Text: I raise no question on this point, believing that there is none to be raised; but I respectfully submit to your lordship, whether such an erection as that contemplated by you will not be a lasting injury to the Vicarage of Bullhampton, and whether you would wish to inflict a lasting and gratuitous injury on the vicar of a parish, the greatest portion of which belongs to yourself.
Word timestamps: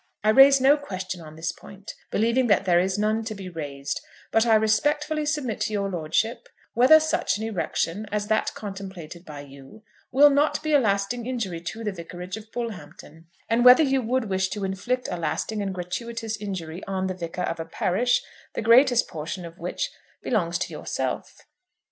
I 0.23 0.29
raise 0.29 0.59
no 0.59 0.77
question 0.77 1.21
on 1.21 1.35
this 1.35 1.51
point, 1.51 1.93
believing 2.09 2.47
that 2.47 2.65
there 2.65 2.79
is 2.79 2.97
none 2.97 3.23
to 3.25 3.35
be 3.35 3.49
raised; 3.49 4.01
but 4.31 4.47
I 4.47 4.55
respectfully 4.55 5.27
submit 5.27 5.61
to 5.61 5.73
your 5.73 5.91
lordship, 5.91 6.49
whether 6.73 6.99
such 6.99 7.37
an 7.37 7.43
erection 7.45 8.07
as 8.11 8.25
that 8.25 8.51
contemplated 8.55 9.23
by 9.25 9.41
you 9.41 9.83
will 10.11 10.31
not 10.31 10.63
be 10.63 10.73
a 10.73 10.79
lasting 10.79 11.27
injury 11.27 11.61
to 11.61 11.83
the 11.83 11.91
Vicarage 11.91 12.35
of 12.35 12.51
Bullhampton, 12.51 13.27
and 13.47 13.63
whether 13.63 13.83
you 13.83 14.01
would 14.01 14.27
wish 14.27 14.47
to 14.49 14.63
inflict 14.63 15.07
a 15.11 15.17
lasting 15.17 15.61
and 15.61 15.71
gratuitous 15.71 16.35
injury 16.35 16.83
on 16.87 17.05
the 17.05 17.13
vicar 17.13 17.43
of 17.43 17.59
a 17.59 17.65
parish, 17.65 18.23
the 18.55 18.63
greatest 18.63 19.07
portion 19.07 19.45
of 19.45 19.59
which 19.59 19.91
belongs 20.23 20.57
to 20.57 20.73
yourself. 20.73 21.43